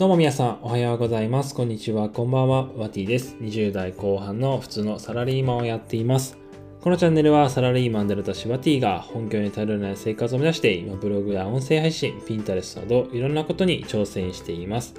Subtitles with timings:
[0.00, 1.54] どうも皆さん、おはようございます。
[1.54, 2.70] こんにちは、こんばんは。
[2.74, 3.36] ワティです。
[3.38, 6.38] 20代後半の普通のサラリーマンをやっています。
[6.80, 14.94] このチャンネルはサラリーマンである私ワティが本業に頼らない生活を目指して今ブログや音声配信、ピンタレスなどいろんなことに挑戦しています。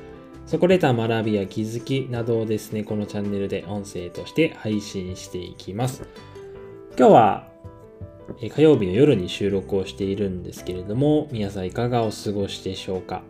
[0.45, 6.07] そこで得た学びや気づきなどをですね、このチャンネルで音声として配信していきます。
[6.95, 7.47] 今日は
[8.39, 13.23] 火曜日の夜に収録をしているんですけれども、皆さんいかがお過ごしでしょうか？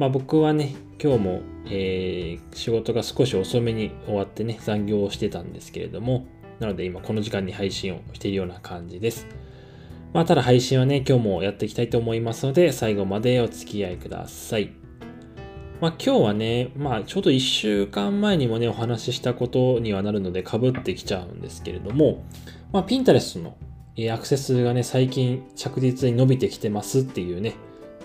[0.00, 6.26] まあ僕はね、今日も、えー仕事が少し遅めに終わってね、残業をしてたんですけれども、
[6.58, 9.26] なので今この時間に配信をしているような感じです。
[10.14, 14.72] まあただ配信はね、今日もやっていきたいと思いますので、最後までお付き合いください。
[15.82, 22.24] まあ今日はね、まあちょうど1週間前にもね、お話ししたことにはなるので被ってきちゃうんですけれども、
[22.72, 23.54] まあ Pinterest の
[24.10, 27.54] アクセスがね、最近着実に伸びてきてますっていうね、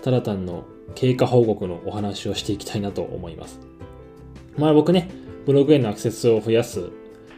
[0.02, 0.64] ただ単の
[0.94, 3.60] 経過報告のお話をしていきたいなと思います。
[4.56, 5.10] まあ僕ね、
[5.44, 6.90] ブログへのアクセスを増やす、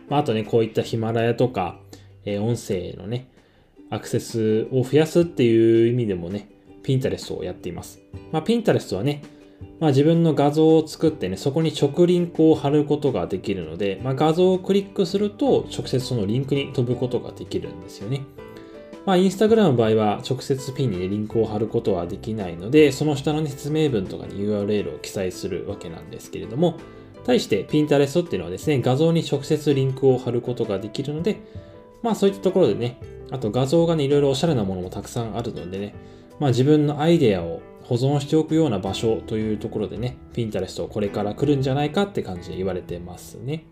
[0.08, 1.80] まああとね、こういったヒマラヤとか、
[2.24, 3.30] えー音声のね、
[3.90, 6.50] アクセスを増やすっていう意味でもね、
[6.82, 8.00] Pinterest をやっています。
[8.32, 9.22] まあ Pinterest はね、
[9.80, 18.24] まあ自分の画像を作ってね、そこに直リンクを貼ることができるので、まあ画像をクリックすると直接そのリンクに飛ぶことができるんですよね。
[19.08, 26.76] まあ、インスタグラムの場合は直接ピンに、ね、リンクを貼ることはできないので、その下の、ね、説明文とかに URL を記載するわけなんですけれども、
[27.24, 31.40] 対して Pinterest っていうのはですね、画像に直接リンクを貼ることができるので、
[32.02, 35.94] まあそういったところでね、あと画像がね、いろいろおしゃれなものもたくさんあるのでね、
[36.38, 43.64] まあ自分のアイデアを保存しておくような場所というところでね、Pinterest これから来るんじゃないかって感じで言われてますね。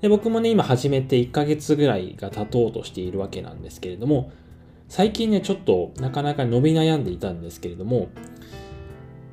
[0.00, 4.32] で僕もね、今始めて1ヶ月ぐらいが経とうとしているわけなんですけれども、
[4.88, 8.08] 最近ね、ちょっとなかなか伸び悩んでいたんですけれども、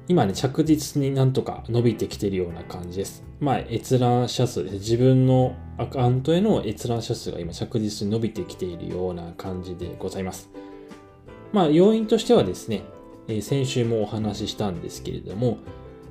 [0.07, 3.23] 今ね、着実になんとか伸びてきているような感じです。
[3.39, 4.75] まあ、閲覧者数です。
[4.75, 10.49] 自分のアカウントへの閲覧者数が今着実に伸びてきているような感じでございます。
[11.53, 12.83] まあ、要因としてはですね、
[13.27, 15.57] えー先週もお話ししたんですけれども、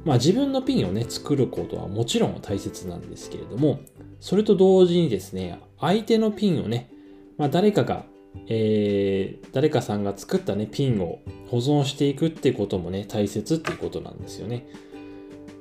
[0.04, 3.80] まあ自分のピンをね、作ることはもちろん大切なんですけれども、
[4.24, 6.90] それと同時にですね、相手のピンをね、
[7.36, 8.06] まあ誰かが、
[8.48, 11.18] えー誰かさんが作ったね、ピンを
[11.50, 14.66] 保存していくってこともね、大切っていうことなんですよね。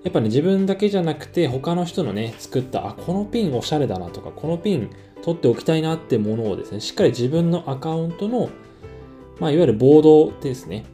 [0.06, 4.90] やっぱね、自分だけじゃなくて、他の人のね、作った、あ、このピンおしゃれだなとか、このピン
[5.24, 8.50] 取っておきたいなってものをですね、しっかり自分のアカウントの、
[9.42, 10.86] まあ、いわゆるボードですね。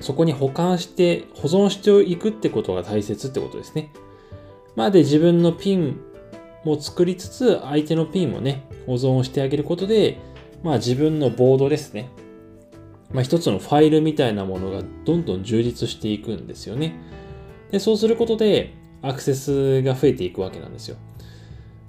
[0.00, 3.92] そこに保管して、保存していくってことが大切ってことですね。
[4.76, 6.00] まあ、で、自分のピン
[6.64, 10.18] も作りつつ、相手のピンもね、保存してあげることで、
[10.62, 12.10] まあ、自分のボードですね。
[13.12, 16.94] まあ、一つのファイルみたいなものがどんどん充実していくんですよね。
[17.70, 20.96] で、そうすることで、アクセスが増えていくわけなんですよ。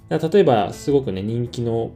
[0.08, 1.92] だから例えば、すごくね、人気の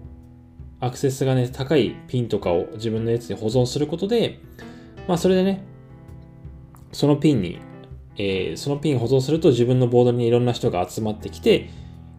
[0.80, 4.40] アクセスがね、高いピンとかを自分のやつに保存することで、
[5.08, 5.64] まあ、それでね、
[6.92, 7.58] そのピンに、
[8.18, 11.68] えーそのピン保存すると自分のボードにいろんな人が集まってきて、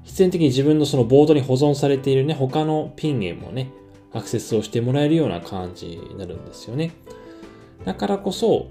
[0.07, 3.71] 必然的に自分のそのボードに保存されているね、他のピンへもね、
[4.13, 6.93] アクセスをしてもらえるような感じになるんですよね。
[7.83, 8.67] だからこそ、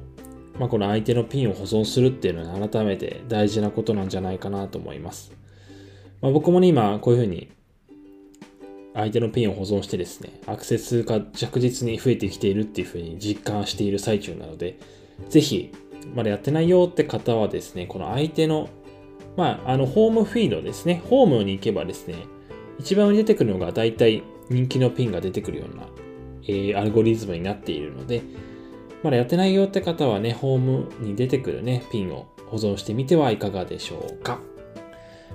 [0.58, 5.30] まあ、この相手のピンを保存するっていうのは改めて大事なことなんじゃないかなと思います。
[6.22, 7.48] まあ、僕もね、今こういうふうに
[8.94, 14.78] 相手のピンを保存してですね、アクセスが着実に増えてきているっていうふうに実感している最中なので、
[15.28, 15.70] ぜひ、
[16.14, 18.70] まだやってないよって方はですね、この相手の、
[19.36, 22.14] まあ、あの、ホームフィードですね、ホームに行けばですね、
[22.78, 25.84] 一番上に出てくるのが大体人気のピンが出てくるような、
[26.44, 28.22] えーアルゴリズムになっているので、
[29.02, 34.40] まだやってないよって方はね、ホームに出てくるね、ピンを保存してみてはいかがでしょうか。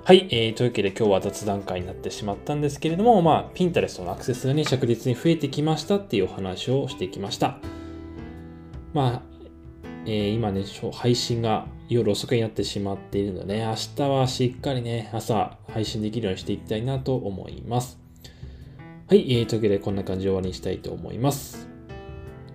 [0.03, 7.59] はい、えーというわけで今日は雑談会になってしまったんですけれども、まあ、Pinterest のアクセスがね、着実に増えてきましたっていうお話をしてきました。
[8.93, 9.30] まあ、
[10.05, 10.63] えー今ね、
[10.93, 17.99] 配信が夜遅くになってしまっているので、ね、明日はしっかりね、朝配信できるようにしていきたいなと思います。
[19.07, 21.67] はい、えーというわけでこんな感じで終わりにしたいと思います。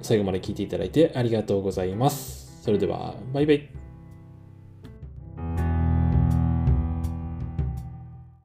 [0.03, 2.63] 最後まで聞いていただいてありがとうございます。
[2.63, 3.86] それでは、バイバイ。